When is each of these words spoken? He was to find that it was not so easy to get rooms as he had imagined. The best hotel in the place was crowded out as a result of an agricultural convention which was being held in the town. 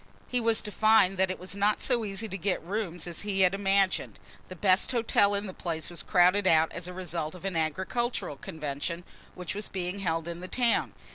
He 0.27 0.39
was 0.41 0.63
to 0.63 0.71
find 0.71 1.15
that 1.19 1.29
it 1.29 1.37
was 1.37 1.55
not 1.55 1.79
so 1.79 2.03
easy 2.03 2.27
to 2.27 2.35
get 2.39 2.63
rooms 2.63 3.05
as 3.05 3.21
he 3.21 3.41
had 3.41 3.53
imagined. 3.53 4.17
The 4.47 4.55
best 4.55 4.91
hotel 4.93 5.35
in 5.35 5.45
the 5.45 5.53
place 5.53 5.91
was 5.91 6.01
crowded 6.01 6.47
out 6.47 6.71
as 6.73 6.87
a 6.87 6.91
result 6.91 7.35
of 7.35 7.45
an 7.45 7.55
agricultural 7.55 8.37
convention 8.37 9.03
which 9.35 9.53
was 9.53 9.69
being 9.69 9.99
held 9.99 10.27
in 10.27 10.39
the 10.39 10.47
town. 10.47 10.93